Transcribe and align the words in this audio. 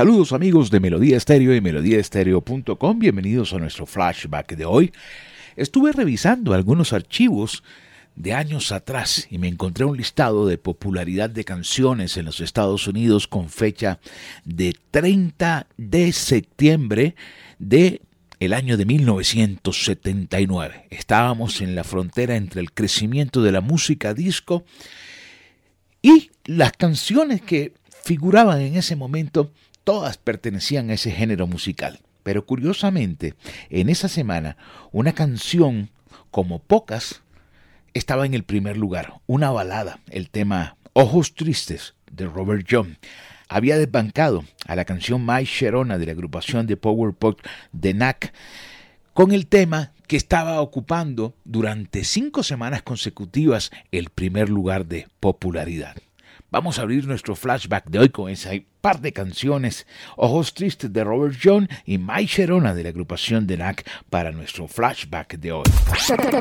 Saludos 0.00 0.32
amigos 0.32 0.70
de 0.70 0.80
Melodía 0.80 1.18
Estéreo 1.18 1.54
y 1.54 1.60
melodíaestéreo.com, 1.60 2.98
bienvenidos 2.98 3.52
a 3.52 3.58
nuestro 3.58 3.84
flashback 3.84 4.56
de 4.56 4.64
hoy. 4.64 4.94
Estuve 5.56 5.92
revisando 5.92 6.54
algunos 6.54 6.94
archivos 6.94 7.62
de 8.16 8.32
años 8.32 8.72
atrás 8.72 9.28
y 9.30 9.36
me 9.36 9.48
encontré 9.48 9.84
un 9.84 9.98
listado 9.98 10.46
de 10.46 10.56
popularidad 10.56 11.28
de 11.28 11.44
canciones 11.44 12.16
en 12.16 12.24
los 12.24 12.40
Estados 12.40 12.88
Unidos 12.88 13.28
con 13.28 13.50
fecha 13.50 14.00
de 14.46 14.74
30 14.90 15.66
de 15.76 16.12
septiembre 16.12 17.14
de 17.58 18.00
el 18.38 18.54
año 18.54 18.78
de 18.78 18.86
1979. 18.86 20.86
Estábamos 20.88 21.60
en 21.60 21.74
la 21.74 21.84
frontera 21.84 22.36
entre 22.36 22.62
el 22.62 22.72
crecimiento 22.72 23.42
de 23.42 23.52
la 23.52 23.60
música 23.60 24.14
disco 24.14 24.64
y 26.00 26.30
las 26.46 26.72
canciones 26.72 27.42
que 27.42 27.74
figuraban 28.02 28.62
en 28.62 28.76
ese 28.76 28.96
momento 28.96 29.52
todas 29.84 30.18
pertenecían 30.18 30.90
a 30.90 30.94
ese 30.94 31.10
género 31.10 31.46
musical. 31.46 32.00
Pero 32.22 32.44
curiosamente, 32.44 33.34
en 33.70 33.88
esa 33.88 34.08
semana, 34.08 34.56
una 34.92 35.12
canción 35.12 35.90
como 36.30 36.58
pocas 36.58 37.22
estaba 37.94 38.26
en 38.26 38.34
el 38.34 38.44
primer 38.44 38.76
lugar, 38.76 39.14
una 39.26 39.50
balada, 39.50 40.00
el 40.10 40.30
tema 40.30 40.76
Ojos 40.92 41.34
Tristes 41.34 41.94
de 42.10 42.26
Robert 42.26 42.66
John. 42.70 42.98
Había 43.48 43.78
desbancado 43.78 44.44
a 44.66 44.76
la 44.76 44.84
canción 44.84 45.26
My 45.26 45.44
Sharona 45.44 45.98
de 45.98 46.06
la 46.06 46.12
agrupación 46.12 46.66
de 46.66 46.76
Power 46.76 47.14
Pop 47.14 47.40
de 47.72 47.94
NAC 47.94 48.32
con 49.12 49.32
el 49.32 49.48
tema 49.48 49.92
que 50.06 50.16
estaba 50.16 50.60
ocupando 50.60 51.34
durante 51.44 52.04
cinco 52.04 52.42
semanas 52.42 52.82
consecutivas 52.82 53.70
el 53.90 54.10
primer 54.10 54.48
lugar 54.48 54.86
de 54.86 55.08
popularidad. 55.20 55.96
Vamos 56.52 56.78
a 56.78 56.82
abrir 56.82 57.06
nuestro 57.06 57.36
flashback 57.36 57.86
de 57.86 58.00
hoy 58.00 58.08
con 58.08 58.28
ese 58.28 58.66
par 58.80 59.00
de 59.00 59.12
canciones, 59.12 59.86
Ojos 60.16 60.52
Tristes 60.52 60.92
de 60.92 61.04
Robert 61.04 61.36
John 61.42 61.68
y 61.84 61.98
My 61.98 62.26
Sharona 62.26 62.74
de 62.74 62.82
la 62.82 62.88
agrupación 62.88 63.46
de 63.46 63.56
NAC 63.56 63.86
para 64.10 64.32
nuestro 64.32 64.66
flashback 64.66 65.38
de 65.38 65.52
hoy. 65.52 65.64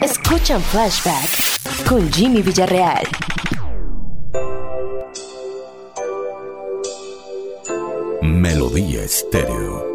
Escuchan 0.01 0.61
flashback 0.61 1.87
con 1.87 2.11
Jimmy 2.11 2.41
Villarreal. 2.41 3.07
Melodía 8.23 9.03
Estéreo. 9.03 9.88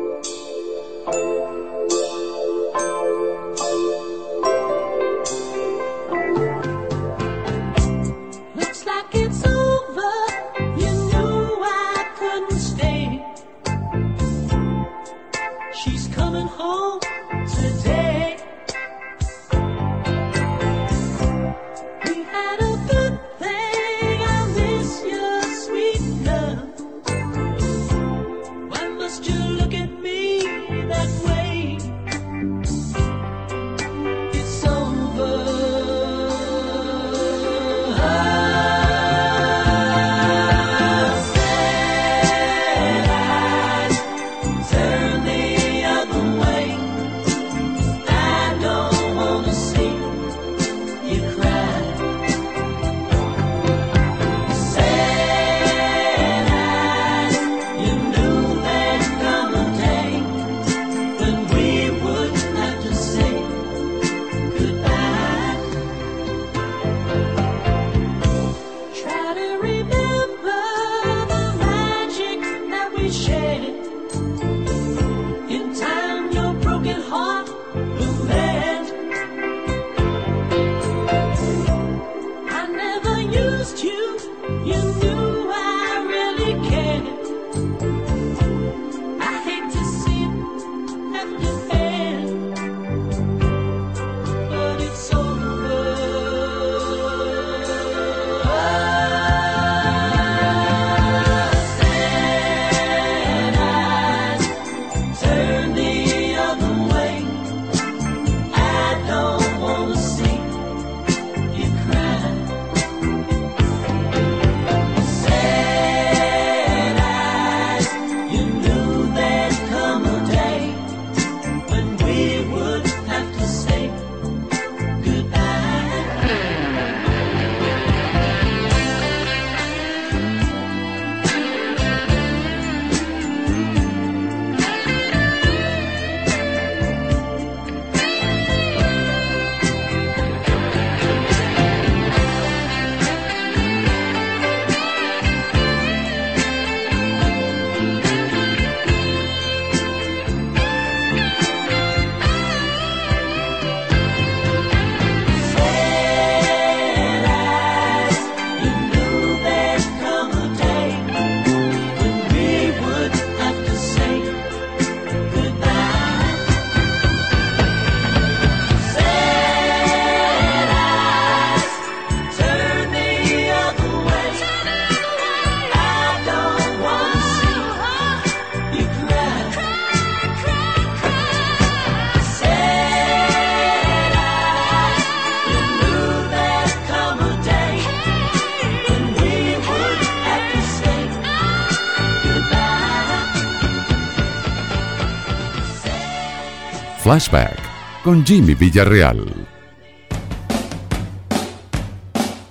Flashback 197.14 197.61
con 198.02 198.26
Jimmy 198.26 198.55
Villarreal. 198.55 199.46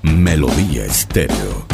Melodía 0.03 0.85
Estéreo. 0.85 1.72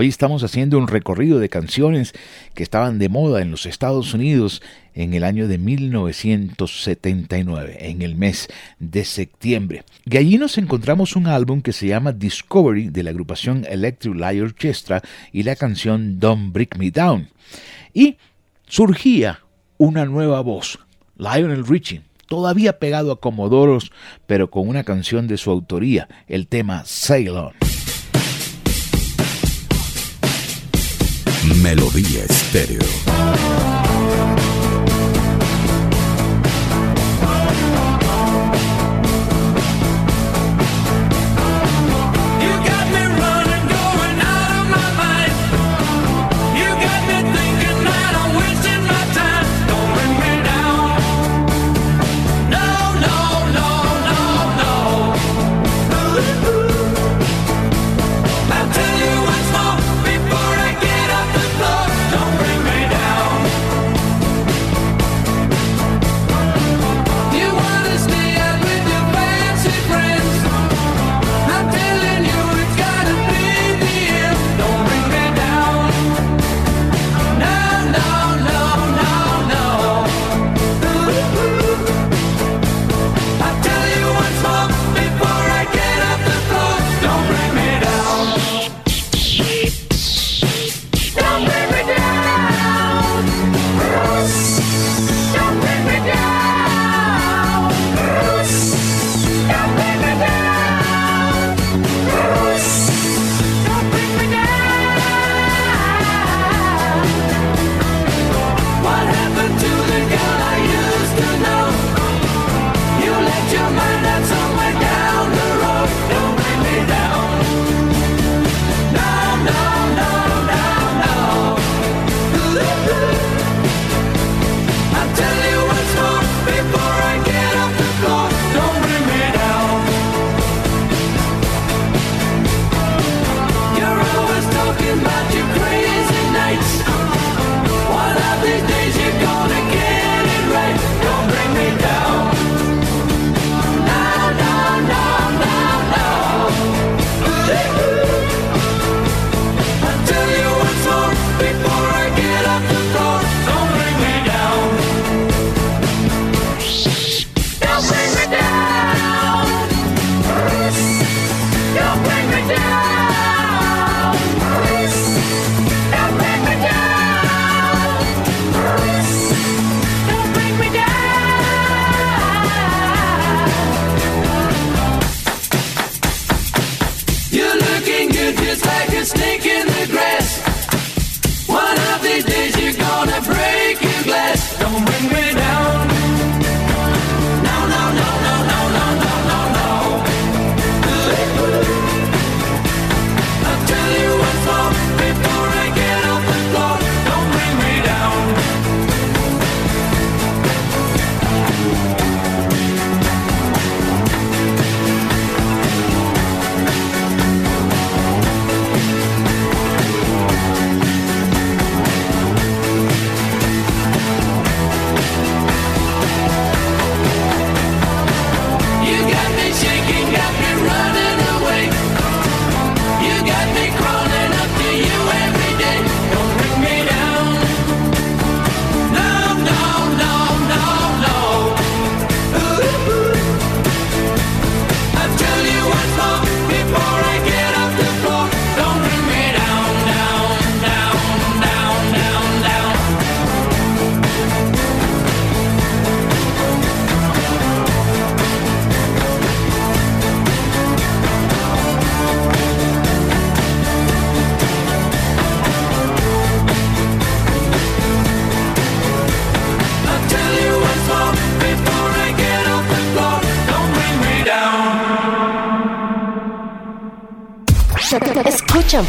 Hoy 0.00 0.06
estamos 0.06 0.44
haciendo 0.44 0.78
un 0.78 0.86
recorrido 0.86 1.40
de 1.40 1.48
canciones 1.48 2.12
que 2.54 2.62
estaban 2.62 3.00
de 3.00 3.08
moda 3.08 3.42
en 3.42 3.50
los 3.50 3.66
Estados 3.66 4.14
Unidos 4.14 4.62
en 4.94 5.12
el 5.12 5.24
año 5.24 5.48
de 5.48 5.58
1979, 5.58 7.78
en 7.80 8.02
el 8.02 8.14
mes 8.14 8.46
de 8.78 9.04
septiembre. 9.04 9.82
Y 10.04 10.16
allí 10.16 10.38
nos 10.38 10.56
encontramos 10.56 11.16
un 11.16 11.26
álbum 11.26 11.62
que 11.62 11.72
se 11.72 11.88
llama 11.88 12.12
Discovery 12.12 12.90
de 12.90 13.02
la 13.02 13.10
agrupación 13.10 13.66
Electric 13.68 14.14
Light 14.14 14.40
Orchestra 14.40 15.02
y 15.32 15.42
la 15.42 15.56
canción 15.56 16.20
Don't 16.20 16.52
Break 16.52 16.78
Me 16.78 16.92
Down. 16.92 17.30
Y 17.92 18.18
surgía 18.68 19.40
una 19.78 20.04
nueva 20.04 20.42
voz, 20.42 20.78
Lionel 21.16 21.66
Richie, 21.66 22.02
todavía 22.28 22.78
pegado 22.78 23.10
a 23.10 23.18
Comodoros, 23.18 23.90
pero 24.28 24.48
con 24.48 24.68
una 24.68 24.84
canción 24.84 25.26
de 25.26 25.38
su 25.38 25.50
autoría, 25.50 26.06
el 26.28 26.46
tema 26.46 26.84
Sail 26.86 27.34
Melodía 31.68 32.24
Estéreo. 32.24 33.67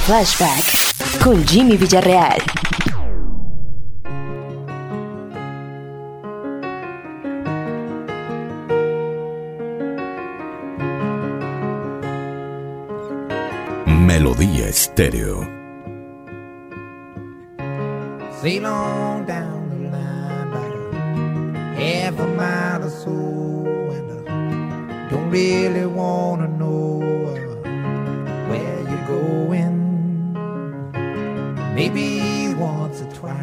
Flashback 0.10 1.20
con 1.22 1.46
Jimmy 1.46 1.78
Villarreal. 1.78 2.42
Melodía 13.86 14.70
Estéreo. 14.70 15.48
Sail 18.42 18.66
on 18.66 19.28
down 19.28 19.70
the 19.70 19.92
line 19.92 20.48
about 20.48 21.78
half 21.78 22.20
a 22.20 22.25
mile 22.25 22.84
or 22.84 22.89
so, 22.89 23.12
and 23.94 24.28
I 24.28 25.08
don't 25.12 25.30
really 25.30 25.86
wanna 25.86 26.49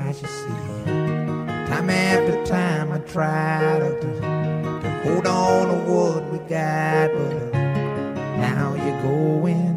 Time 0.07 1.91
after 1.91 2.45
time, 2.45 2.93
I 2.93 2.99
try 2.99 3.79
to, 3.81 4.01
to, 4.01 4.21
to 4.81 5.01
hold 5.03 5.27
on 5.27 5.67
to 5.67 5.75
what 5.91 6.31
we 6.31 6.39
got, 6.49 7.11
but 7.13 7.35
uh, 7.35 7.59
now 8.39 8.75
you're 8.75 9.03
going. 9.03 9.75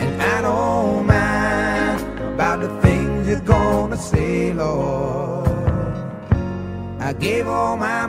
And 0.00 0.22
I 0.22 0.42
don't 0.42 1.06
mind 1.06 2.34
about 2.34 2.60
the 2.60 2.68
things 2.82 3.26
you're 3.26 3.40
gonna 3.40 3.96
say, 3.96 4.52
Lord. 4.52 5.48
I 7.00 7.14
gave 7.14 7.48
all 7.48 7.78
my 7.78 8.05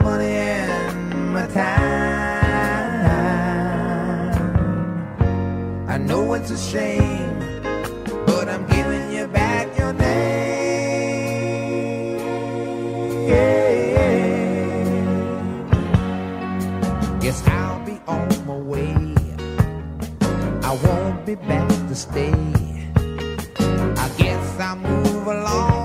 it's 6.49 6.61
a 6.61 6.71
shame, 6.71 7.39
but 8.25 8.47
I'm 8.47 8.65
giving 8.67 9.11
you 9.11 9.27
back 9.27 9.77
your 9.77 9.91
name. 9.91 10.07
Guess 17.19 17.45
I'll 17.47 17.85
be 17.85 17.99
on 18.07 18.29
my 18.45 18.55
way. 18.55 18.95
I 20.63 20.79
won't 20.83 21.25
be 21.25 21.35
back 21.35 21.67
to 21.67 21.95
stay. 21.95 22.31
I 22.95 24.09
guess 24.17 24.59
I'll 24.59 24.77
move 24.77 25.27
along. 25.27 25.76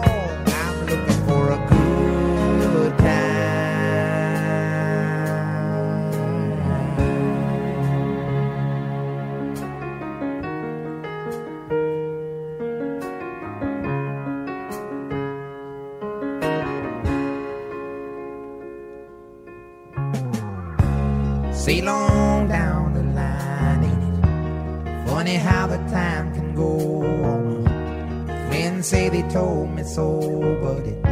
Told 29.32 29.70
me 29.70 29.82
so, 29.82 30.20
but 30.62 30.84
it 30.86 31.02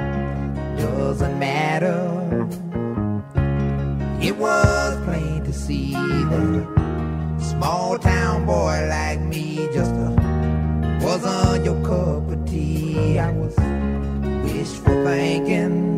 doesn't 0.76 1.38
matter. 1.38 1.96
It 4.20 4.36
was 4.36 4.96
plain 5.04 5.42
to 5.44 5.52
see 5.54 5.92
that 5.92 6.66
a 7.38 7.42
small 7.42 7.98
town 7.98 8.44
boy 8.44 8.86
like 8.90 9.20
me 9.20 9.68
just 9.72 9.92
uh, 9.92 10.10
wasn't 11.00 11.64
your 11.64 11.82
cup 11.82 12.30
of 12.30 12.44
tea. 12.44 13.18
I 13.18 13.32
was 13.32 13.56
wishful 14.44 15.02
thinking. 15.02 15.88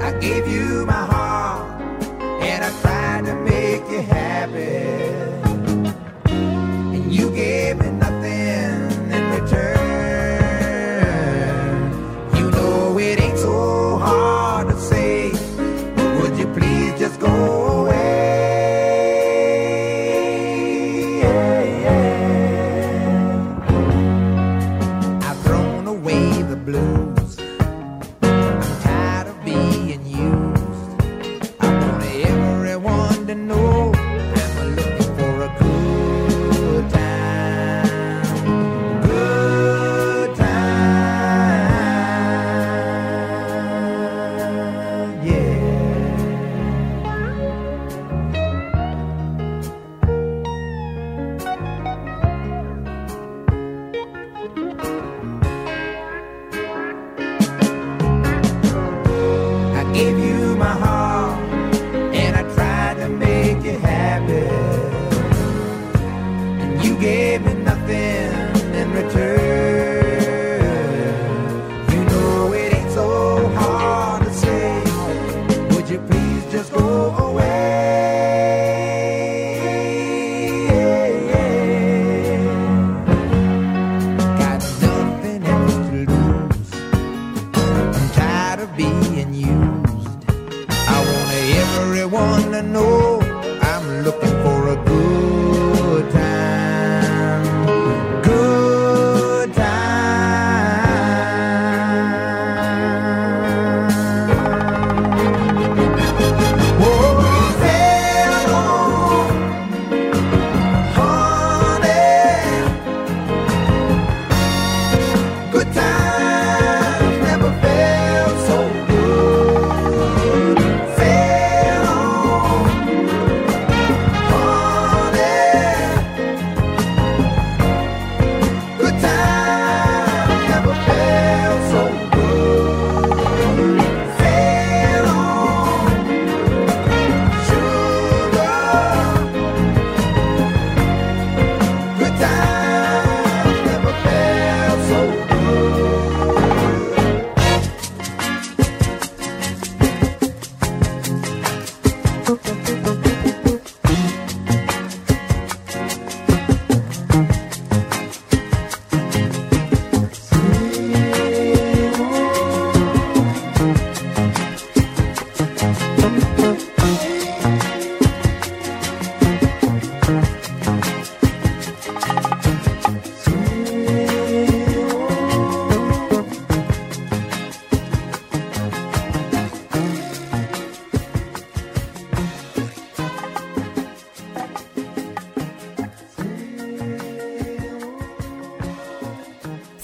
I 0.00 0.18
gave 0.18 0.48
you 0.48 0.86
my 0.86 0.92
heart 0.92 1.11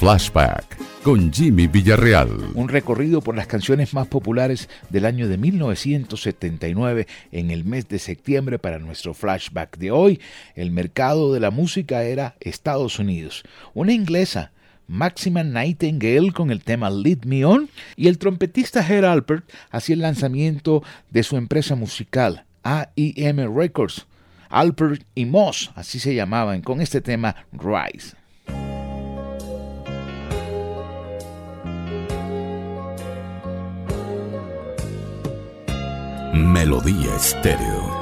Flashback 0.09 0.79
con 1.03 1.31
Jimmy 1.31 1.67
Villarreal. 1.67 2.31
Un 2.55 2.71
recorrido 2.71 3.21
por 3.21 3.37
las 3.37 3.47
canciones 3.47 3.93
más 3.93 4.07
populares 4.07 4.71
del 4.89 5.05
año 5.05 5.29
de 5.29 5.37
1979 5.37 7.07
en 7.31 7.51
el 7.51 7.67
mes 7.67 7.91
de 7.91 7.99
septiembre 7.99 8.59
para 8.59 8.79
nuestro 8.79 9.13
flashback 9.13 9.77
de 9.77 9.91
hoy. 9.91 10.19
El 10.55 10.71
mercado 10.71 11.35
de 11.35 11.41
la 11.41 11.51
música 11.51 12.05
era 12.05 12.37
Estados 12.41 12.99
Unidos. 12.99 13.43
Una 13.75 13.93
inglesa, 13.93 14.53
Maxima 14.87 15.45
Nightingale 15.45 16.33
con 16.33 16.51
el 16.51 16.65
tema 16.65 16.89
Lead 16.89 17.27
Me 17.27 17.45
On 17.45 17.69
y 17.95 18.09
el 18.09 18.17
trompetista 18.17 18.81
Herr 18.81 19.05
Alpert 19.05 19.47
hacía 19.71 19.93
el 19.93 20.01
lanzamiento 20.01 20.83
de 21.11 21.23
su 21.23 21.37
empresa 21.37 21.75
musical 21.75 22.47
AIM 22.63 23.55
Records. 23.55 24.07
Alpert 24.49 25.03
y 25.15 25.27
Moss, 25.27 25.71
así 25.75 26.01
se 26.01 26.15
llamaban, 26.15 26.63
con 26.63 26.81
este 26.81 27.03
tema 27.03 27.37
Rise. 27.53 28.18
Melodía 36.47 37.17
Estéreo. 37.17 37.98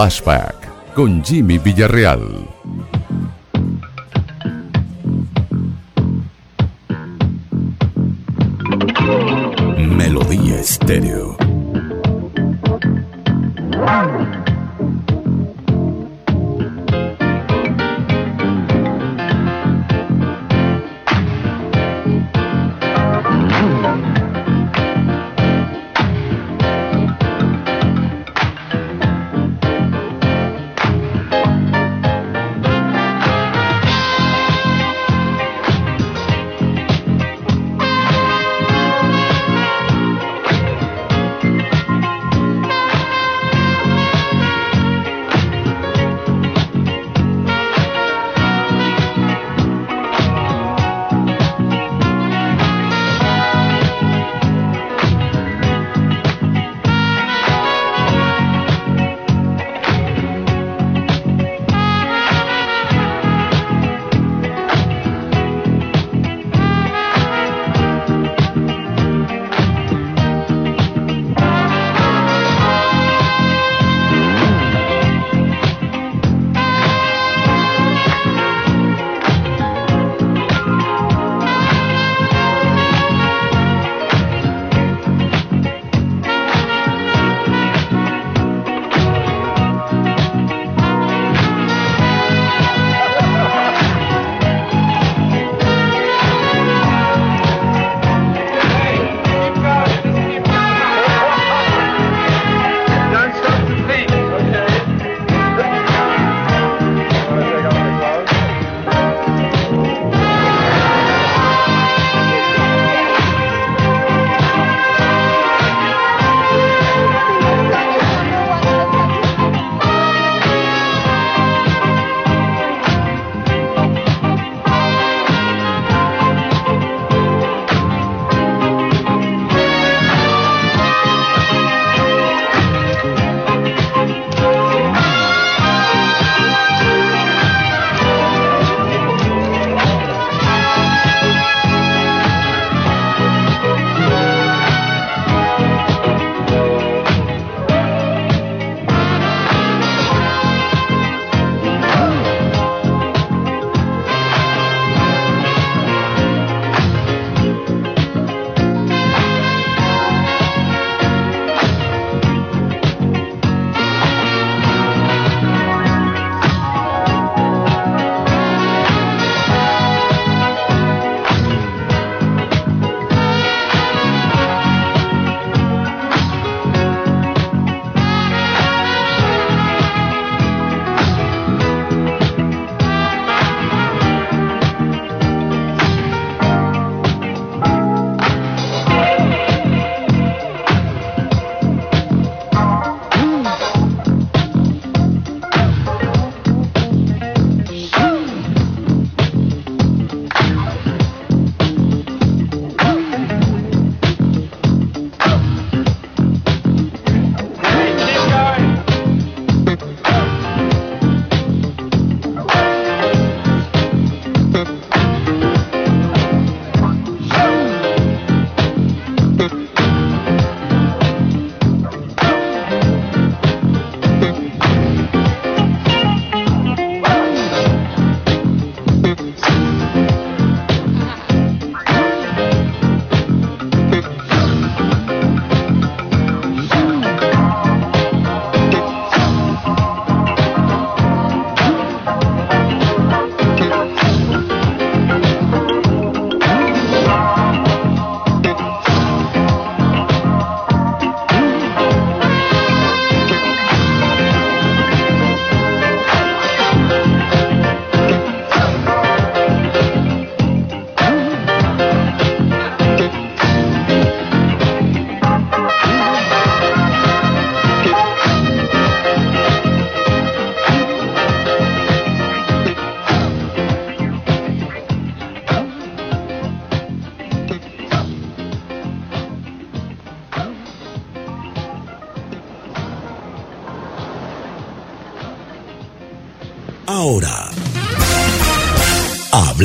Flashback 0.00 0.94
con 0.94 1.22
Jimmy 1.22 1.58
Villarreal. 1.58 2.59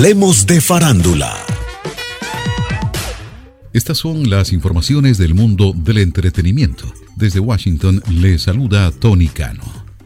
De 0.05 0.61
farándula. 0.61 1.35
Estas 3.73 3.97
son 3.97 4.29
las 4.29 4.53
informaciones 4.53 5.17
del 5.17 5.33
mundo 5.33 5.73
del 5.75 5.97
entretenimiento. 5.97 6.85
Desde 7.15 7.39
Washington 7.39 8.03
le 8.11 8.37
saluda 8.37 8.91
Tony 8.91 9.29
Cano. 9.29 9.63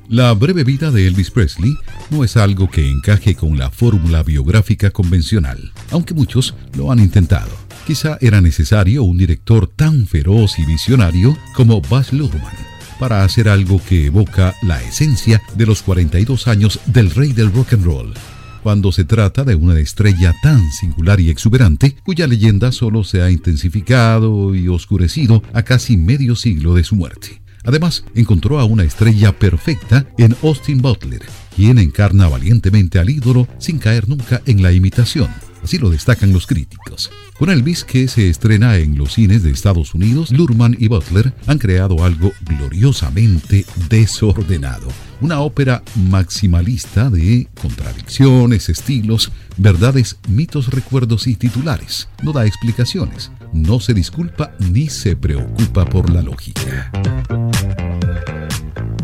La 0.08 0.32
breve 0.32 0.64
vida 0.64 0.90
de 0.92 1.06
Elvis 1.06 1.32
Presley 1.32 1.76
no 2.12 2.24
es 2.24 2.38
algo 2.38 2.72
que 2.72 2.90
encaje 2.90 3.36
con 3.36 3.58
la 3.58 3.72
fórmula 3.72 4.24
biográfica 4.24 4.90
convencional, 4.92 5.74
aunque 5.92 6.14
muchos 6.14 6.56
lo 6.78 6.94
han 6.94 7.00
intentado. 7.00 7.52
Quizá 7.86 8.18
era 8.22 8.40
necesario 8.40 9.04
un 9.04 9.18
director 9.18 9.68
tan 9.68 10.08
feroz 10.08 10.60
y 10.60 10.66
visionario 10.66 11.38
como 11.54 11.82
Baz 11.82 12.14
Luhrmann 12.14 12.56
para 13.02 13.26
hacer 13.26 13.50
algo 13.50 13.82
que 13.84 14.06
evoca 14.06 14.56
la 14.62 14.82
esencia 14.82 15.42
de 15.56 15.66
los 15.66 15.82
42 15.82 16.48
años 16.48 16.80
del 16.86 17.12
rey 17.12 17.34
del 17.34 17.52
rock 17.52 17.74
and 17.74 17.84
roll, 17.84 18.14
cuando 18.64 18.92
se 18.92 19.04
trata 19.04 19.44
de 19.44 19.56
una 19.56 19.80
estrella 19.80 20.36
tan 20.42 20.72
singular 20.72 21.20
y 21.20 21.30
exuberante 21.30 21.96
cuya 22.04 22.28
leyenda 22.28 22.72
solo 22.72 23.04
se 23.04 23.22
ha 23.22 23.32
intensificado 23.32 24.56
y 24.56 24.68
oscurecido 24.68 25.44
a 25.54 25.64
casi 25.64 25.98
medio 25.98 26.36
siglo 26.36 26.74
de 26.74 26.84
su 26.84 26.96
muerte. 26.96 27.42
Además, 27.64 28.06
encontró 28.16 28.60
a 28.60 28.66
una 28.66 28.84
estrella 28.84 29.38
perfecta 29.38 30.08
en 30.18 30.36
Austin 30.44 30.82
Butler, 30.82 31.22
quien 31.56 31.78
encarna 31.78 32.28
valientemente 32.28 33.00
al 33.00 33.10
ídolo 33.10 33.48
sin 33.60 33.80
caer 33.80 34.08
nunca 34.08 34.42
en 34.46 34.64
la 34.64 34.72
imitación. 34.72 35.30
Así 35.64 35.78
lo 35.78 35.90
destacan 35.90 36.34
los 36.34 36.48
críticos. 36.48 37.12
Con 37.38 37.50
Elvis, 37.50 37.84
que 37.84 38.08
se 38.08 38.30
estrena 38.30 38.78
en 38.78 38.98
los 38.98 39.14
cines 39.14 39.44
de 39.44 39.52
Estados 39.52 39.94
Unidos, 39.94 40.32
Lurman 40.32 40.76
y 40.78 40.88
Butler 40.88 41.34
han 41.48 41.58
creado 41.58 42.04
algo 42.04 42.32
gloriosamente 42.42 43.66
desordenado. 43.90 44.88
Una 45.22 45.42
ópera 45.42 45.84
maximalista 46.10 47.10
de 47.10 47.48
contradicciones, 47.62 48.70
estilos, 48.70 49.32
verdades, 49.58 50.18
mitos, 50.28 50.68
recuerdos 50.68 51.28
y 51.28 51.36
titulares. 51.36 52.08
No 52.24 52.32
da 52.32 52.46
explicaciones, 52.46 53.32
no 53.54 53.80
se 53.80 53.94
disculpa 53.94 54.54
ni 54.60 54.88
se 54.88 55.16
preocupa 55.16 55.86
por 55.86 56.10
la 56.10 56.22
lógica. 56.22 56.92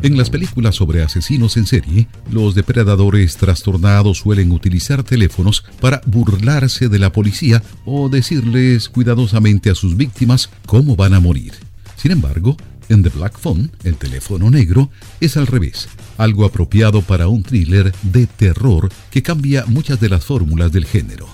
En 0.05 0.17
las 0.17 0.29
películas 0.29 0.75
sobre 0.75 1.01
asesinos 1.01 1.57
en 1.57 1.65
serie, 1.65 2.07
los 2.29 2.53
depredadores 2.53 3.37
trastornados 3.37 4.19
suelen 4.19 4.51
utilizar 4.51 5.01
teléfonos 5.01 5.65
para 5.81 5.99
burlarse 6.05 6.89
de 6.89 6.99
la 6.99 7.11
policía 7.11 7.63
o 7.85 8.07
decirles 8.07 8.87
cuidadosamente 8.87 9.71
a 9.71 9.73
sus 9.73 9.97
víctimas 9.97 10.51
cómo 10.67 10.95
van 10.95 11.15
a 11.15 11.19
morir. 11.19 11.53
Sin 11.95 12.11
embargo, 12.11 12.55
en 12.87 13.01
The 13.01 13.09
Black 13.09 13.39
Phone, 13.39 13.71
el 13.83 13.95
teléfono 13.95 14.51
negro, 14.51 14.91
es 15.21 15.37
al 15.37 15.47
revés, 15.47 15.89
algo 16.19 16.45
apropiado 16.45 17.01
para 17.01 17.27
un 17.27 17.41
thriller 17.41 17.91
de 18.03 18.27
terror 18.27 18.91
que 19.09 19.23
cambia 19.23 19.65
muchas 19.65 19.99
de 19.99 20.09
las 20.09 20.23
fórmulas 20.23 20.71
del 20.71 20.85
género. 20.85 21.27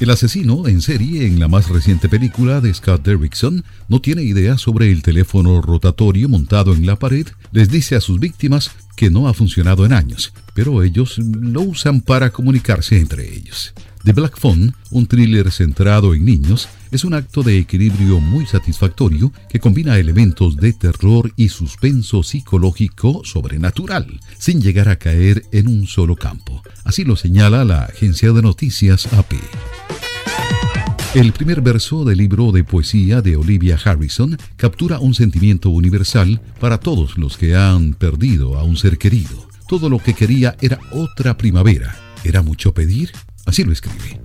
El 0.00 0.10
asesino 0.10 0.66
en 0.66 0.82
serie 0.82 1.24
en 1.24 1.38
la 1.38 1.46
más 1.46 1.68
reciente 1.68 2.08
película 2.08 2.60
de 2.60 2.74
Scott 2.74 3.04
Derrickson 3.04 3.64
no 3.88 4.00
tiene 4.00 4.24
idea 4.24 4.58
sobre 4.58 4.90
el 4.90 5.02
teléfono 5.02 5.62
rotatorio 5.62 6.28
montado 6.28 6.74
en 6.74 6.84
la 6.84 6.96
pared, 6.96 7.28
les 7.52 7.70
dice 7.70 7.94
a 7.94 8.00
sus 8.00 8.18
víctimas 8.18 8.72
que 8.96 9.08
no 9.08 9.28
ha 9.28 9.34
funcionado 9.34 9.86
en 9.86 9.92
años, 9.92 10.32
pero 10.52 10.82
ellos 10.82 11.18
lo 11.18 11.60
usan 11.62 12.00
para 12.00 12.30
comunicarse 12.30 12.98
entre 12.98 13.34
ellos. 13.34 13.72
The 14.02 14.12
Black 14.12 14.36
Phone, 14.36 14.74
un 14.90 15.06
thriller 15.06 15.50
centrado 15.52 16.12
en 16.12 16.24
niños, 16.24 16.68
es 16.90 17.04
un 17.04 17.14
acto 17.14 17.44
de 17.44 17.56
equilibrio 17.56 18.18
muy 18.18 18.46
satisfactorio 18.46 19.32
que 19.48 19.60
combina 19.60 19.96
elementos 19.98 20.56
de 20.56 20.72
terror 20.72 21.32
y 21.36 21.48
suspenso 21.48 22.24
psicológico 22.24 23.22
sobrenatural, 23.24 24.20
sin 24.38 24.60
llegar 24.60 24.88
a 24.88 24.96
caer 24.96 25.44
en 25.52 25.68
un 25.68 25.86
solo 25.86 26.16
campo. 26.16 26.62
Así 26.82 27.04
lo 27.04 27.14
señala 27.14 27.64
la 27.64 27.84
agencia 27.84 28.32
de 28.32 28.42
noticias 28.42 29.10
AP. 29.12 29.34
El 31.14 31.32
primer 31.32 31.60
verso 31.60 32.04
del 32.04 32.18
libro 32.18 32.50
de 32.50 32.64
poesía 32.64 33.22
de 33.22 33.36
Olivia 33.36 33.78
Harrison 33.84 34.36
captura 34.56 34.98
un 34.98 35.14
sentimiento 35.14 35.70
universal 35.70 36.40
para 36.58 36.78
todos 36.78 37.16
los 37.18 37.38
que 37.38 37.54
han 37.54 37.94
perdido 37.94 38.58
a 38.58 38.64
un 38.64 38.76
ser 38.76 38.98
querido. 38.98 39.46
Todo 39.68 39.88
lo 39.88 40.00
que 40.00 40.14
quería 40.14 40.56
era 40.60 40.80
otra 40.90 41.36
primavera. 41.36 41.94
¿Era 42.24 42.42
mucho 42.42 42.74
pedir? 42.74 43.12
Así 43.46 43.62
lo 43.62 43.70
escribe. 43.70 44.20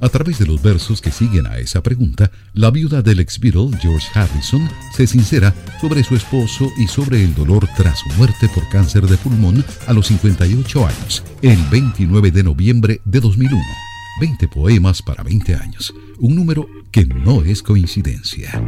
A 0.00 0.08
través 0.10 0.38
de 0.38 0.46
los 0.46 0.62
versos 0.62 1.00
que 1.00 1.10
siguen 1.10 1.48
a 1.48 1.58
esa 1.58 1.82
pregunta, 1.82 2.30
la 2.52 2.70
viuda 2.70 3.02
del 3.02 3.18
ex 3.18 3.40
Beatle, 3.40 3.76
George 3.80 4.06
Harrison, 4.14 4.70
se 4.94 5.08
sincera 5.08 5.52
sobre 5.80 6.04
su 6.04 6.14
esposo 6.14 6.70
y 6.78 6.86
sobre 6.86 7.24
el 7.24 7.34
dolor 7.34 7.68
tras 7.76 7.98
su 7.98 8.08
muerte 8.10 8.48
por 8.54 8.68
cáncer 8.68 9.08
de 9.08 9.16
pulmón 9.16 9.64
a 9.88 9.92
los 9.92 10.06
58 10.06 10.86
años, 10.86 11.24
el 11.42 11.58
29 11.68 12.30
de 12.30 12.44
noviembre 12.44 13.00
de 13.04 13.18
2001. 13.18 13.87
20 14.20 14.48
poemas 14.48 15.00
para 15.02 15.22
20 15.22 15.54
años, 15.54 15.94
un 16.18 16.34
número 16.34 16.68
que 16.90 17.06
no 17.06 17.42
es 17.42 17.62
coincidencia. 17.62 18.62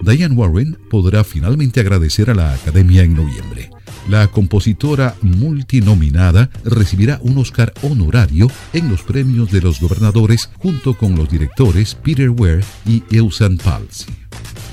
Diane 0.00 0.34
Warren 0.34 0.78
podrá 0.88 1.24
finalmente 1.24 1.80
agradecer 1.80 2.30
a 2.30 2.34
la 2.34 2.54
Academia 2.54 3.02
en 3.02 3.14
noviembre. 3.14 3.70
La 4.08 4.28
compositora 4.28 5.14
multinominada 5.20 6.48
recibirá 6.64 7.18
un 7.22 7.36
Oscar 7.36 7.74
honorario 7.82 8.50
en 8.72 8.88
los 8.88 9.02
premios 9.02 9.50
de 9.50 9.60
los 9.60 9.78
gobernadores 9.80 10.48
junto 10.58 10.96
con 10.96 11.16
los 11.16 11.28
directores 11.28 11.94
Peter 11.94 12.30
Ware 12.30 12.64
y 12.86 13.02
Eusan 13.10 13.58
Palsy. 13.58 14.06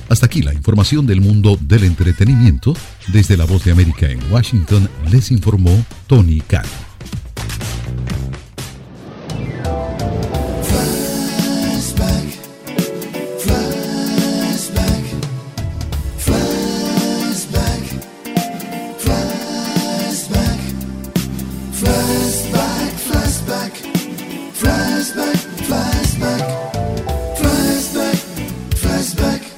Hasta 0.07 0.27
aquí 0.27 0.41
la 0.41 0.53
información 0.53 1.05
del 1.05 1.19
mundo 1.19 1.57
del 1.59 1.83
entretenimiento. 1.83 2.73
Desde 3.11 3.35
la 3.35 3.43
Voz 3.43 3.65
de 3.65 3.71
América 3.71 4.09
en 4.09 4.19
Washington 4.31 4.89
les 5.11 5.31
informó 5.31 5.85
Tony 6.07 6.39
Cano. 6.39 6.86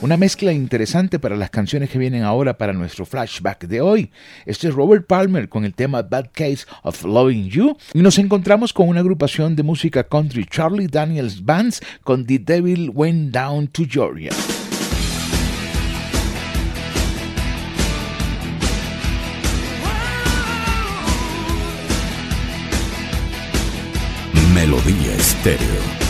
Una 0.10 0.18
mezcla 0.18 0.52
interesante 0.52 1.20
para 1.20 1.36
las 1.36 1.52
canciones 1.52 1.92
que 1.92 2.00
vienen 2.00 2.24
ahora 2.24 2.58
para 2.58 2.74
nuestro 2.74 3.06
flashback 3.06 3.68
de 3.68 3.80
hoy. 3.80 4.10
Este 4.48 4.68
es 4.68 4.74
Robert 4.74 5.06
Palmer 5.06 5.48
con 5.48 5.66
el 5.66 5.76
tema 5.76 6.02
Bad 6.02 6.32
Case 6.34 6.66
of 6.82 7.04
Loving 7.06 7.48
You. 7.48 7.78
Y 7.94 8.02
nos 8.02 8.18
encontramos 8.18 8.74
con 8.74 8.90
una 8.90 9.02
agrupación 9.02 9.56
de 9.56 9.62
música 9.62 10.04
country, 10.04 10.48
Charlie 10.50 10.88
Daniels 10.88 11.46
Bands, 11.46 11.82
con 12.04 12.26
The 12.26 12.40
Devil 12.40 12.90
Went 12.92 13.32
Down 13.32 13.68
to 13.68 13.84
Georgia. 13.88 14.32
Melodía 24.56 25.14
Estéreo. 25.14 26.09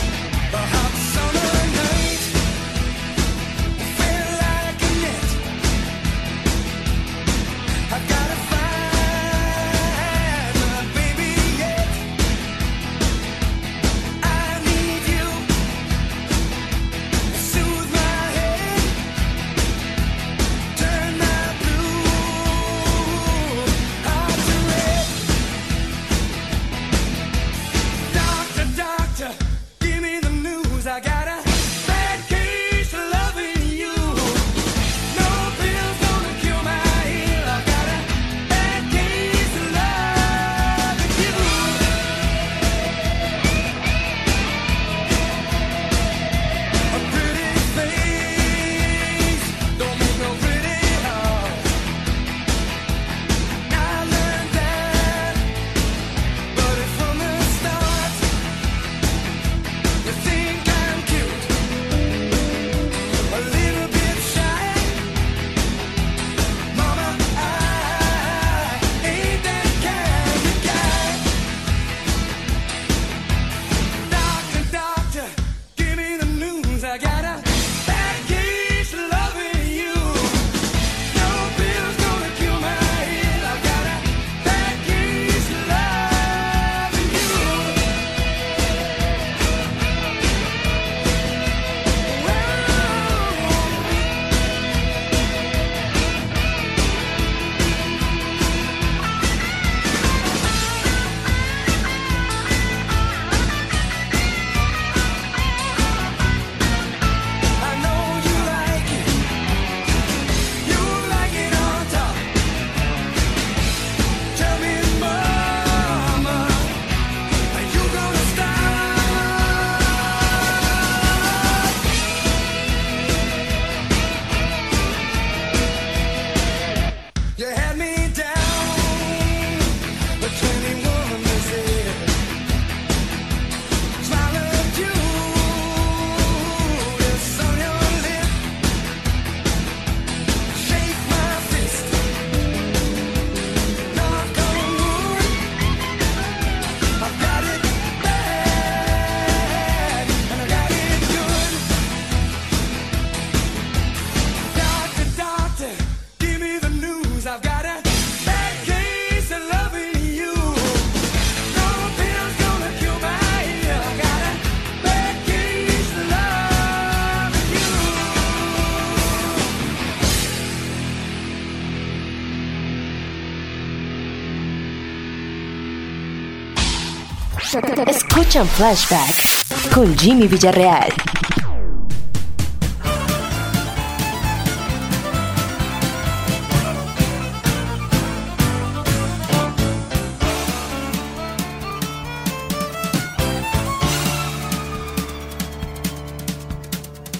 Escuchan 177.42 178.46
Flashback 178.46 179.70
con 179.72 179.96
Jimmy 179.96 180.28
Villarreal. 180.28 180.90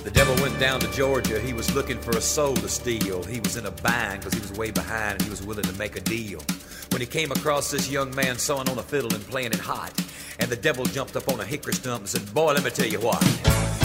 The 0.05 0.11
devil 0.11 0.35
went 0.43 0.61
down 0.61 0.81
to 0.81 0.93
Georgia. 0.93 1.41
He 1.41 1.55
was 1.55 1.75
looking 1.75 1.99
for 1.99 2.11
a 2.11 2.21
soul 2.21 2.55
to 2.57 2.69
steal. 2.69 3.23
He 3.23 3.41
was 3.41 3.57
in 3.57 3.65
a 3.65 3.71
bind 3.71 4.21
because 4.21 4.35
he 4.35 4.41
was 4.41 4.53
way 4.53 4.71
behind 4.71 5.15
and 5.15 5.23
he 5.23 5.31
was 5.31 5.43
willing 5.43 5.65
to 5.65 5.73
make 5.79 5.97
a 5.97 6.01
deal. 6.01 6.43
When 6.91 7.01
he 7.01 7.07
came 7.07 7.33
across 7.33 7.71
this 7.71 7.91
young 7.91 8.15
man 8.15 8.37
sewing 8.37 8.69
on 8.69 8.79
a 8.79 8.83
fiddle 8.83 9.15
and 9.15 9.25
playing 9.27 9.53
it 9.53 9.61
hot, 9.61 9.93
and 10.41 10.51
the 10.51 10.57
devil 10.57 10.85
jumped 10.85 11.17
up 11.17 11.29
on 11.29 11.39
a 11.41 11.45
hickory 11.45 11.75
stump 11.75 12.01
and 12.01 12.09
said, 12.09 12.35
Boy, 12.35 12.53
let 12.53 12.65
me 12.65 12.71
tell 12.71 12.89
you 12.89 13.01
what. 13.01 13.23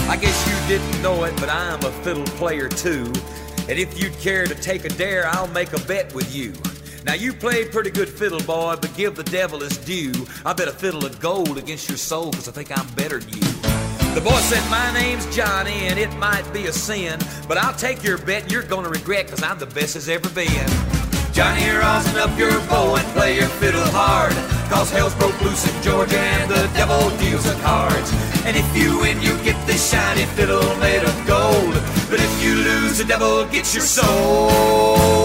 I 0.10 0.18
guess 0.18 0.47
you 0.47 0.68
didn't 0.68 1.01
know 1.01 1.24
it, 1.26 1.36
but 1.38 1.49
I'm 1.49 1.84
a 1.84 1.91
fiddle 2.03 2.26
player 2.38 2.70
too. 2.70 3.12
And 3.68 3.80
if 3.80 3.99
you'd 4.01 4.14
care 4.20 4.45
to 4.45 4.56
take 4.56 4.86
a 4.86 4.89
dare, 4.89 5.28
I'll 5.28 5.47
make 5.47 5.74
a 5.74 5.80
bet 5.82 6.14
with 6.14 6.34
you. 6.34 6.53
Now 7.03 7.14
you 7.14 7.34
played 7.34 7.72
pretty 7.72 7.91
good 7.91 8.10
fiddle, 8.10 8.39
boy, 8.41 8.76
but 8.82 8.95
give 8.95 9.16
the 9.16 9.24
devil 9.24 9.60
his 9.60 9.78
due. 9.78 10.14
I 10.45 10.53
bet 10.53 10.68
a 10.68 10.72
fiddle 10.72 11.06
of 11.06 11.20
gold 11.20 11.58
against 11.58 11.89
your 11.89 11.97
soul, 11.97 12.32
cause 12.32 12.47
I 12.47 12.51
think 12.51 12.78
I'm 12.78 12.88
better 12.95 13.20
than 13.20 13.30
you. 13.30 13.41
The 14.16 14.22
boy 14.24 14.39
said, 14.41 14.68
My 14.72 14.93
name's 14.93 15.26
Johnny, 15.36 15.88
and 15.88 15.99
it 15.99 16.12
might 16.18 16.49
be 16.53 16.66
a 16.68 16.72
sin, 16.72 17.20
but 17.47 17.58
I'll 17.58 17.76
take 17.76 18.03
your 18.03 18.18
bet 18.18 18.51
you're 18.51 18.64
gonna 18.64 18.89
regret, 18.89 19.28
cause 19.28 19.43
I'm 19.43 19.60
the 19.60 19.66
best 19.66 19.95
as 19.95 20.08
ever 20.10 20.30
been. 20.30 20.84
Johnny, 21.36 21.67
rosin 21.69 22.15
up 22.15 22.39
your 22.39 22.57
bow 22.69 22.95
and 22.95 23.05
play 23.07 23.36
your 23.36 23.49
fiddle 23.59 23.83
hard, 23.91 24.31
cause 24.71 24.89
hell's 24.89 25.13
broke 25.15 25.38
loose 25.41 25.67
in 25.67 25.83
Georgia 25.83 26.17
and 26.17 26.49
the 26.49 26.65
devil 26.73 27.09
deals 27.17 27.43
the 27.43 27.59
cards. 27.61 28.09
And 28.45 28.55
if 28.55 28.65
you 28.73 28.99
win, 29.01 29.21
you 29.21 29.36
get 29.43 29.57
this 29.67 29.91
shiny 29.91 30.23
fiddle 30.27 30.63
made 30.77 31.03
of 31.03 31.27
gold, 31.27 31.73
but 32.09 32.21
if 32.21 32.41
you 32.41 32.55
lose, 32.55 32.99
the 32.99 33.03
devil 33.03 33.45
gets 33.47 33.75
your 33.75 33.83
soul. 33.83 35.24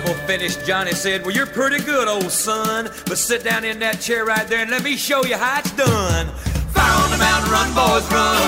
Devil 0.00 0.14
finished, 0.26 0.64
Johnny 0.64 0.92
said, 0.92 1.26
Well, 1.26 1.34
you're 1.34 1.44
pretty 1.44 1.84
good, 1.84 2.08
old 2.08 2.30
son. 2.30 2.88
But 3.04 3.18
sit 3.18 3.44
down 3.44 3.64
in 3.66 3.78
that 3.80 4.00
chair 4.00 4.24
right 4.24 4.48
there 4.48 4.60
and 4.60 4.70
let 4.70 4.82
me 4.82 4.96
show 4.96 5.22
you 5.24 5.36
how 5.36 5.58
it's 5.58 5.72
done. 5.72 6.26
Fire 6.72 7.04
on 7.04 7.10
the 7.10 7.18
mountain, 7.18 7.52
run, 7.52 7.68
boys, 7.76 8.08
run. 8.08 8.40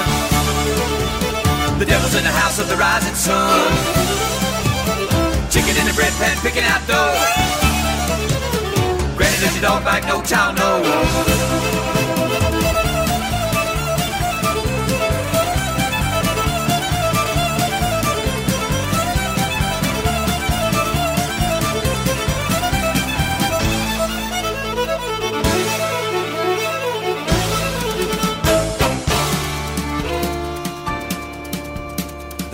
The 1.79 1.85
devil's 1.85 2.15
in 2.15 2.25
the 2.25 2.33
house 2.33 2.59
of 2.59 2.69
the 2.69 2.77
rising 2.77 3.15
sun. 3.15 3.69
Chicken 5.51 5.77
in 5.77 5.85
the 5.85 5.93
bread 5.93 6.13
pan, 6.17 6.39
picking 6.41 6.65
out 6.65 6.81
dough. 6.89 7.21
Granny, 9.15 9.37
does 9.45 9.53
your 9.53 9.63
dog 9.63 9.85
bite? 9.85 10.07
No 10.09 10.23
child, 10.23 10.57
no. 10.57 11.32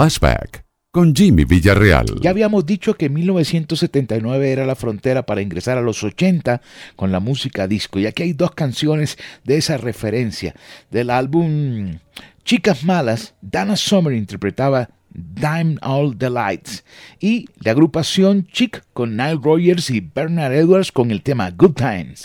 Flashback 0.00 0.64
con 0.92 1.14
Jimmy 1.14 1.44
Villarreal. 1.44 2.06
Ya 2.22 2.30
habíamos 2.30 2.64
dicho 2.64 2.94
que 2.94 3.10
1979 3.10 4.50
era 4.50 4.64
la 4.64 4.74
frontera 4.74 5.26
para 5.26 5.42
ingresar 5.42 5.76
a 5.76 5.82
los 5.82 6.02
80 6.02 6.62
con 6.96 7.12
la 7.12 7.20
música 7.20 7.68
disco. 7.68 7.98
Y 7.98 8.06
aquí 8.06 8.22
hay 8.22 8.32
dos 8.32 8.52
canciones 8.52 9.18
de 9.44 9.58
esa 9.58 9.76
referencia. 9.76 10.54
Del 10.90 11.10
álbum 11.10 11.98
Chicas 12.44 12.82
Malas, 12.82 13.34
Dana 13.42 13.76
Summer 13.76 14.14
interpretaba 14.14 14.88
Dime 15.10 15.76
All 15.82 16.16
the 16.16 16.30
Lights. 16.30 16.82
Y 17.20 17.44
la 17.62 17.72
agrupación 17.72 18.46
Chic 18.46 18.82
con 18.94 19.18
Nile 19.18 19.38
Rogers 19.42 19.90
y 19.90 20.00
Bernard 20.00 20.54
Edwards 20.54 20.92
con 20.92 21.10
el 21.10 21.20
tema 21.20 21.50
Good 21.50 21.74
Times. 21.74 22.22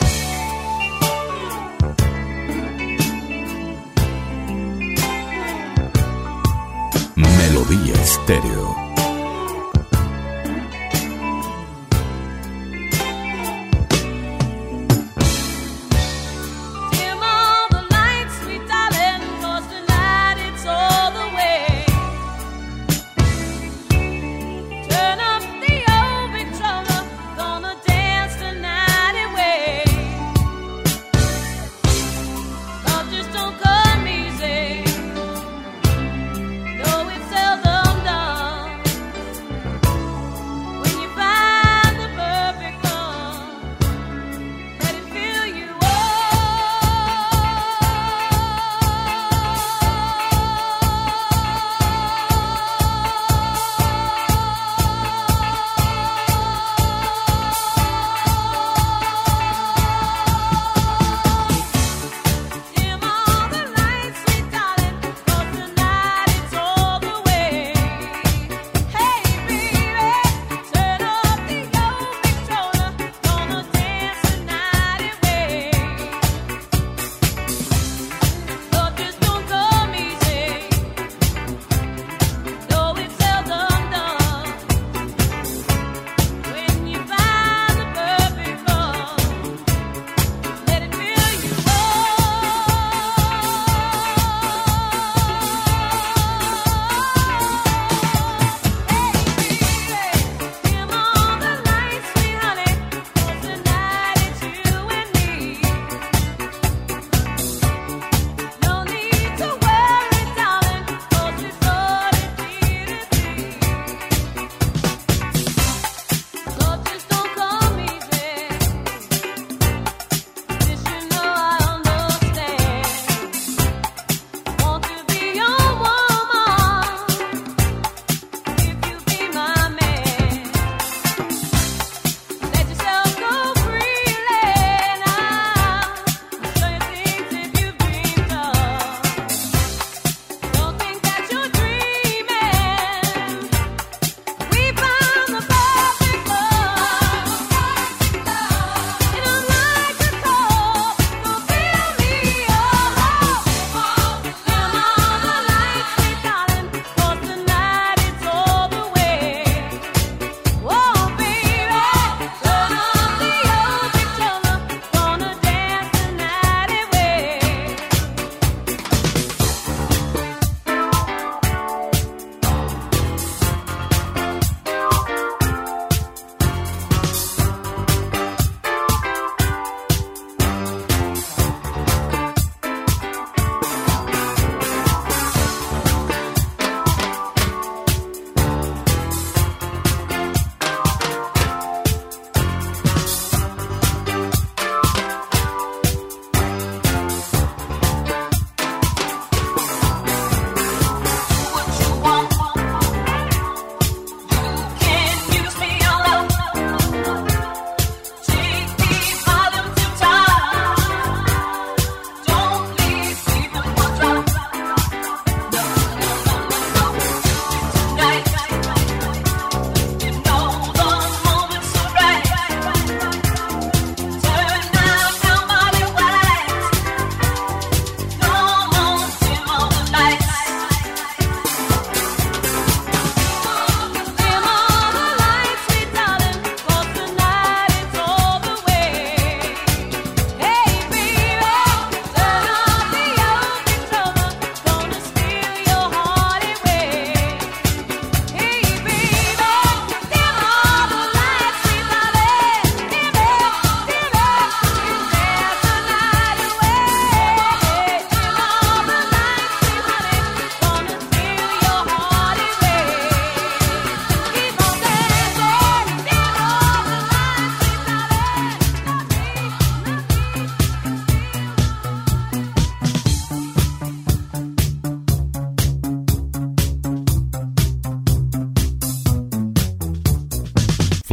Melodía 7.67 7.93
Estéreo. 7.95 8.84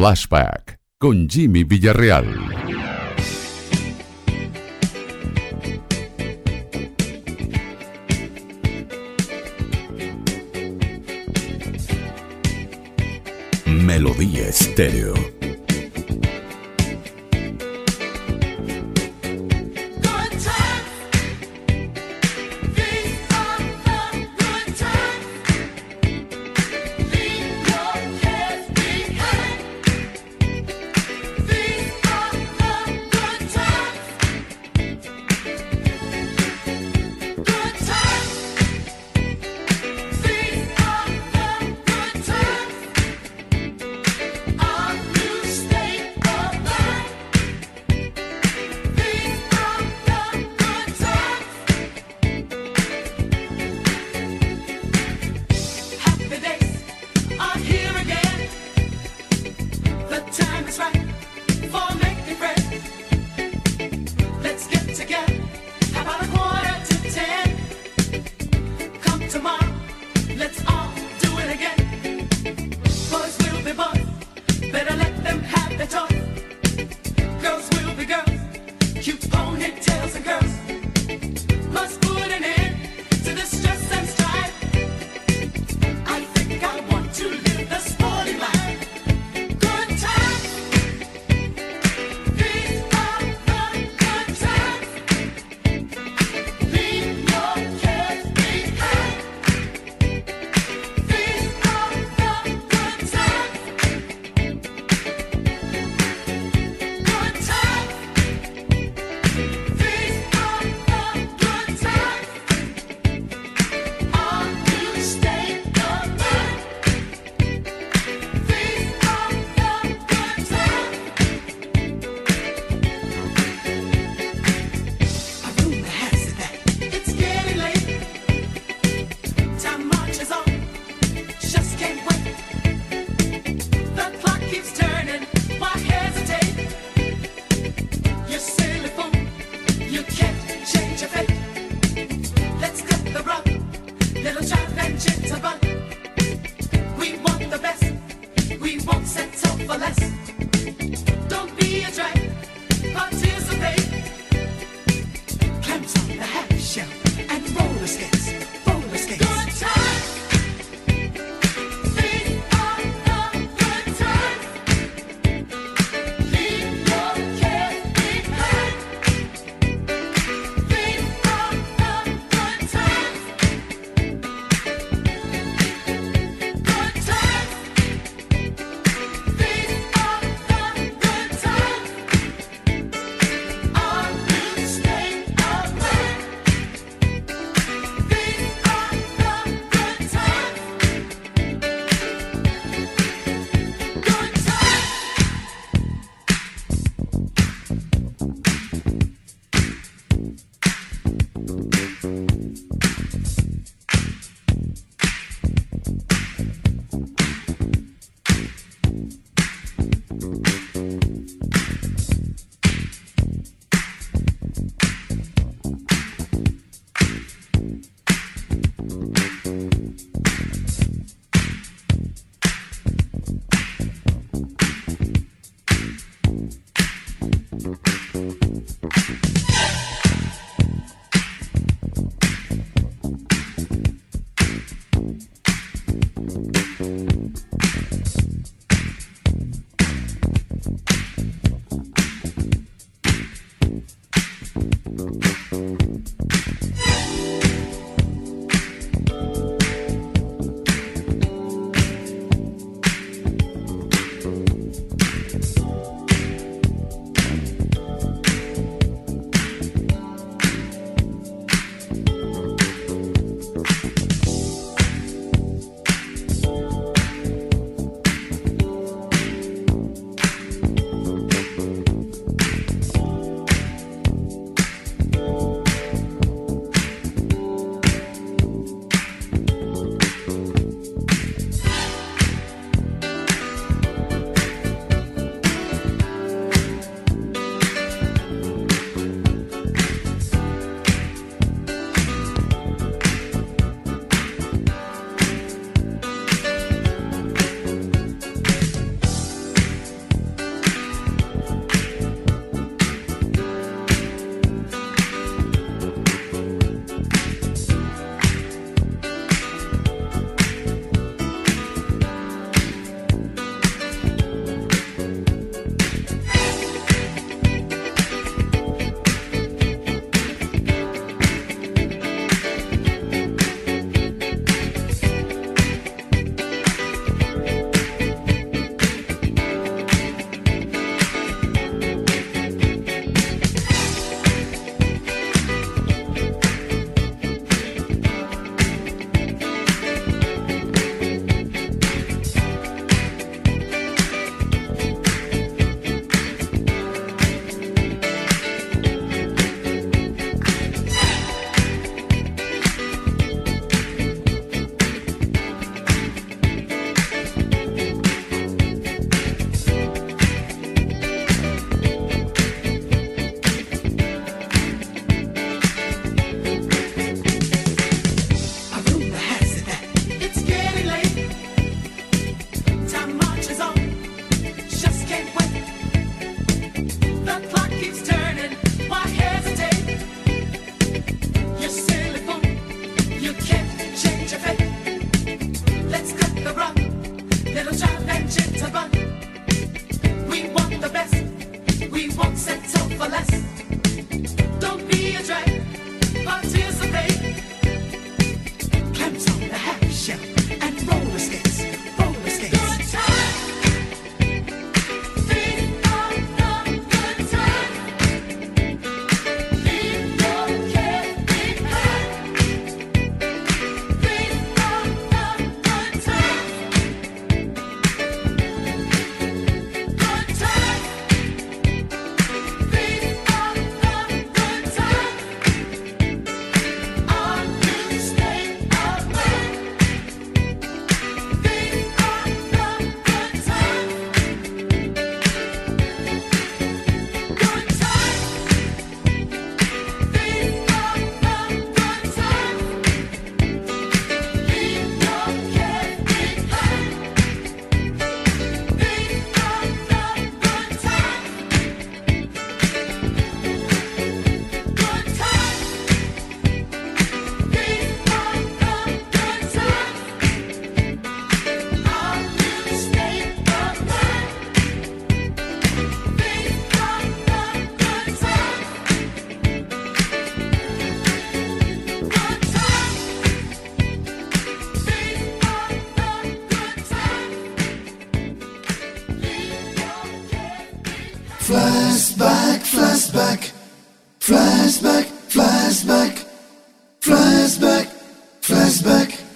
Flashback 0.03 0.81
con 0.99 1.29
Jimmy 1.29 1.63
Villarreal. 1.63 2.52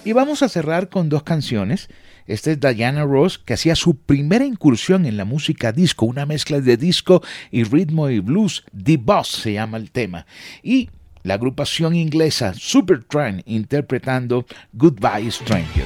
Y 0.08 0.14
vamos 0.14 0.42
a 0.42 0.48
cerrar 0.48 0.88
con 0.88 1.10
dos 1.10 1.22
canciones. 1.22 1.90
Esta 2.26 2.50
es 2.50 2.58
Diana 2.58 3.04
Ross, 3.04 3.38
que 3.38 3.52
hacía 3.52 3.76
su 3.76 3.94
primera 3.94 4.46
incursión 4.46 5.04
en 5.04 5.18
la 5.18 5.26
música 5.26 5.70
disco, 5.70 6.06
una 6.06 6.24
mezcla 6.24 6.62
de 6.62 6.78
disco 6.78 7.22
y 7.50 7.64
ritmo 7.64 8.08
y 8.08 8.20
blues. 8.20 8.64
The 8.72 8.96
Boss 8.96 9.28
se 9.28 9.52
llama 9.52 9.76
el 9.76 9.90
tema. 9.90 10.24
Y 10.62 10.88
la 11.24 11.34
agrupación 11.34 11.94
inglesa 11.94 12.54
Supertramp 12.54 13.42
interpretando 13.44 14.46
Goodbye 14.72 15.30
Stranger. 15.30 15.84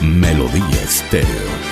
Melodía 0.00 0.82
Estéreo. 0.84 1.69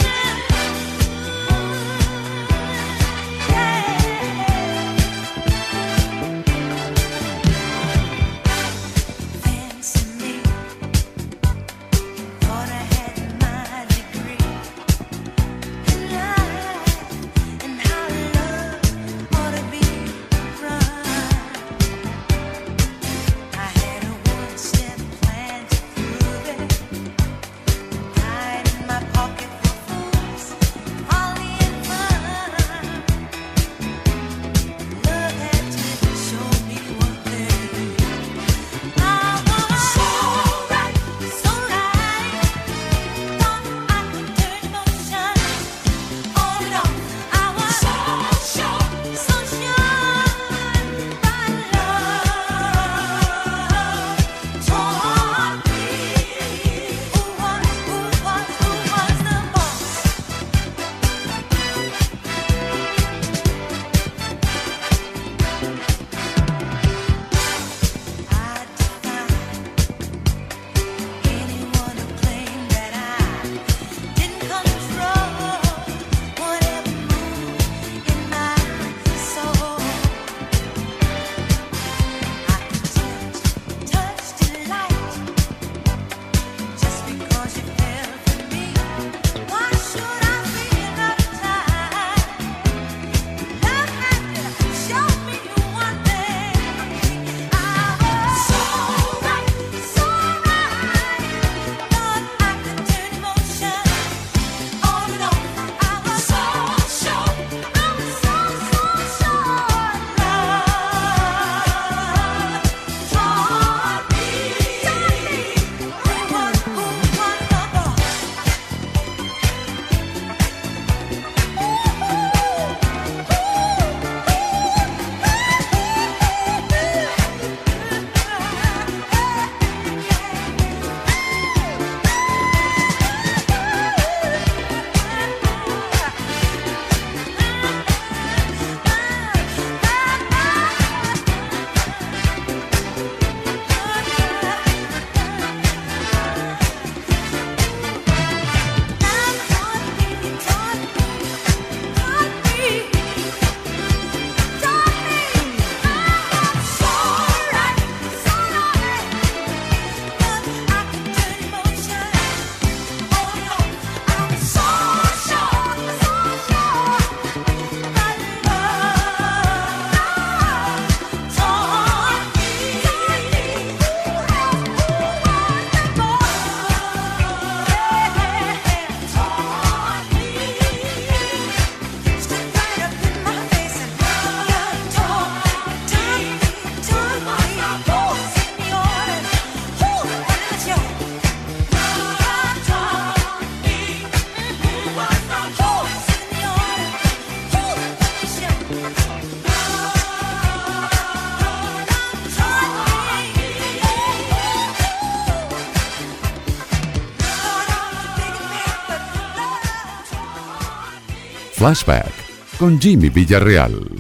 Flashback 211.69 212.15
con 212.57 212.81
Jimmy 212.81 213.11
Villarreal. 213.11 213.98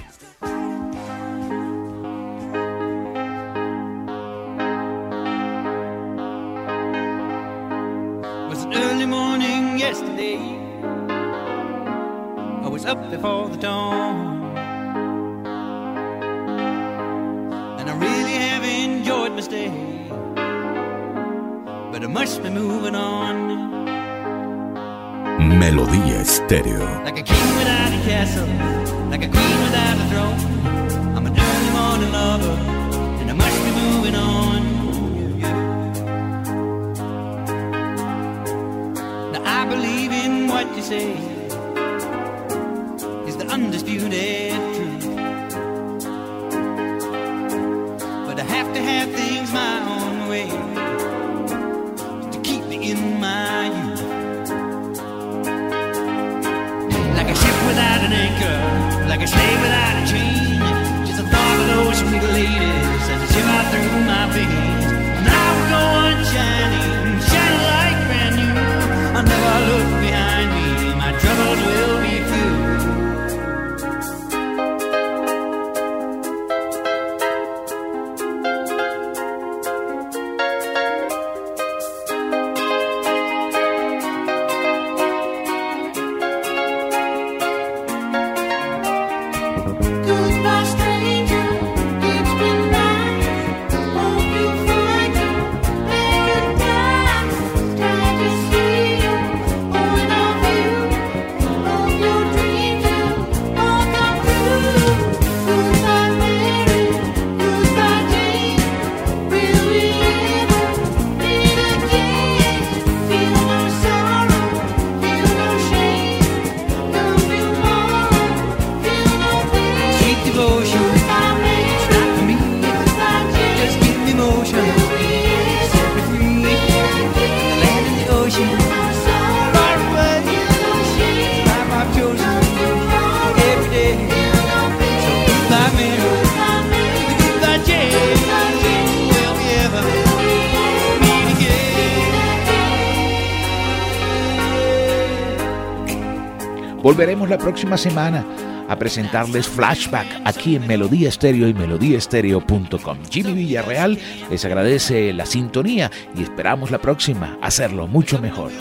próxima 147.48 147.78
semana 147.78 148.26
a 148.68 148.78
presentarles 148.78 149.48
Flashback 149.48 150.06
aquí 150.26 150.56
en 150.56 150.66
Melodía 150.66 151.08
Estéreo 151.08 151.48
y 151.48 151.54
melodíaestéreo.com. 151.54 152.98
Jimmy 153.08 153.32
Villarreal 153.32 153.98
les 154.30 154.44
agradece 154.44 155.14
la 155.14 155.24
sintonía 155.24 155.90
y 156.14 156.24
esperamos 156.24 156.70
la 156.70 156.78
próxima 156.78 157.38
hacerlo 157.40 157.86
mucho 157.86 158.18
mejor. 158.18 158.52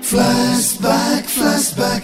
Flashback, 0.00 1.26
flashback. 1.26 2.03